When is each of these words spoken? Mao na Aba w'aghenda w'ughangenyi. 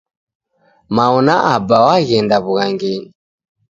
Mao 0.95 1.17
na 1.27 1.35
Aba 1.55 1.77
w'aghenda 1.85 2.35
w'ughangenyi. 2.45 3.09